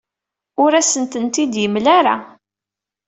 Ur 0.63 0.71
asent-tent-id-yemla 0.79 1.91
ara. 1.97 2.15